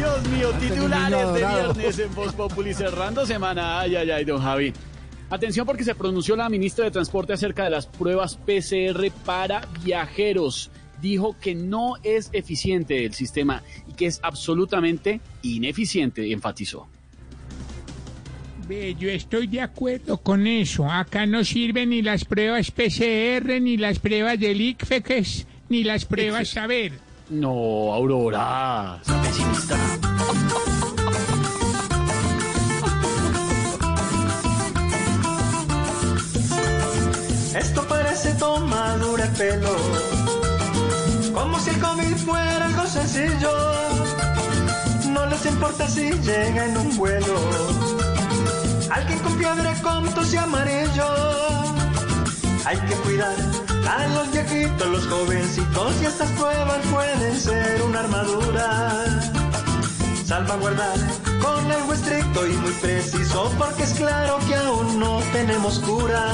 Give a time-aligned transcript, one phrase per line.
[0.00, 3.80] Dios mío, titulares de viernes en Voz Populi cerrando semana.
[3.80, 4.72] Ay, ay, ay, don Javi.
[5.28, 10.70] Atención porque se pronunció la ministra de Transporte acerca de las pruebas PCR para viajeros.
[11.02, 16.88] Dijo que no es eficiente el sistema y que es absolutamente ineficiente, enfatizó.
[18.66, 20.90] Ve, yo estoy de acuerdo con eso.
[20.90, 26.48] Acá no sirven ni las pruebas PCR, ni las pruebas del ICFEX, ni las pruebas
[26.48, 27.10] saber.
[27.30, 29.89] No, Aurora, pesimista.
[37.54, 39.76] Esto parece tomadura de pelo,
[41.34, 43.52] como si el COVID fuera algo sencillo.
[45.08, 47.34] No les importa si llega en un vuelo,
[48.90, 51.08] alguien con fiebre con tos y amarillo.
[52.64, 53.34] Hay que cuidar
[53.88, 59.49] a los viejitos, los jovencitos y estas pruebas pueden ser una armadura.
[60.30, 60.96] Salvaguardar
[61.42, 66.24] con algo estricto y muy preciso, porque es claro que aún no tenemos cura.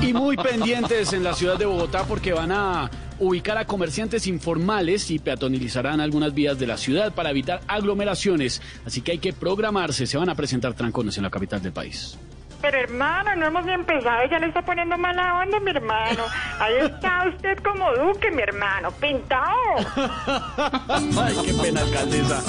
[0.00, 5.10] Y muy pendientes en la ciudad de Bogotá porque van a ubicar a comerciantes informales
[5.10, 8.62] y peatonalizarán algunas vías de la ciudad para evitar aglomeraciones.
[8.86, 10.06] Así que hay que programarse.
[10.06, 12.16] Se van a presentar trancones en la capital del país.
[12.60, 16.24] Pero hermano, no hemos ni empezado ya le está poniendo mala onda, mi hermano.
[16.58, 19.54] Ahí está usted como duque, mi hermano, pintado.
[21.20, 22.42] Ay, qué pena, alcaldesa.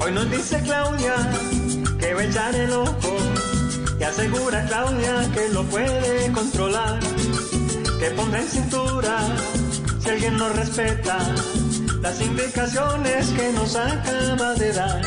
[0.00, 1.14] Hoy nos dice Claudia
[1.98, 3.16] que va a echar el ojo
[3.98, 7.00] y asegura Claudia que lo puede controlar,
[7.98, 9.18] que pondrá en cintura
[9.98, 11.18] si alguien no respeta
[12.00, 15.02] las indicaciones que nos acaba de dar.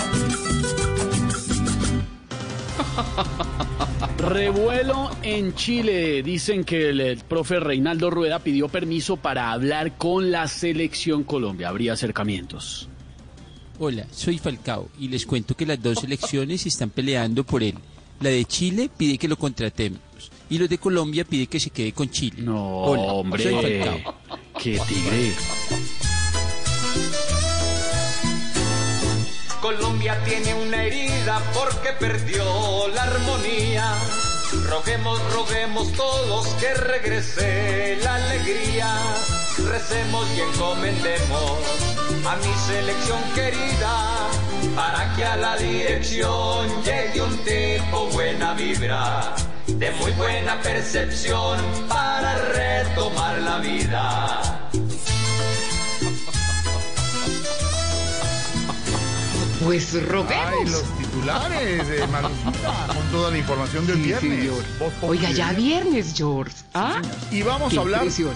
[4.17, 6.21] Revuelo en Chile.
[6.23, 11.69] Dicen que el, el profe Reinaldo Rueda pidió permiso para hablar con la selección Colombia.
[11.69, 12.89] Habría acercamientos.
[13.79, 17.75] Hola, soy Falcao y les cuento que las dos selecciones están peleando por él.
[18.19, 19.99] La de Chile pide que lo contratemos
[20.49, 22.41] y los de Colombia pide que se quede con Chile.
[22.41, 23.43] No, Hola, hombre.
[23.43, 24.15] soy Falcao.
[24.61, 25.31] Qué tigre.
[29.69, 33.93] Colombia tiene una herida porque perdió la armonía.
[34.67, 38.91] Roguemos, roguemos todos que regrese la alegría.
[39.69, 41.51] Recemos y encomendemos
[42.25, 44.27] a mi selección querida
[44.75, 49.35] para que a la dirección llegue un tipo buena vibra,
[49.67, 54.48] de muy buena percepción para retomar la vida.
[59.63, 60.71] Pues Ay, roguemos.
[60.71, 64.39] los titulares de Manucita, con toda la información del Sí, viernes.
[64.39, 64.63] señor.
[65.01, 66.55] Oiga, ya viernes, George.
[66.73, 67.01] ¿Ah?
[67.31, 68.33] Y vamos Qué a hablar impresión.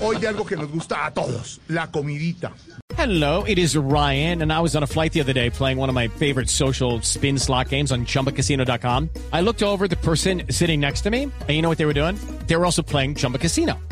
[0.00, 2.52] hoy de algo que nos gusta a todos, la comidita.
[2.96, 5.88] Hello, it is Ryan, and I was on a flight the other day playing one
[5.88, 9.08] of my favorite social spin slot games on chumbacasino.com.
[9.32, 11.86] I looked over at the person sitting next to me, and you know what they
[11.86, 12.16] were doing?
[12.46, 13.74] They were also playing Chumba Casino.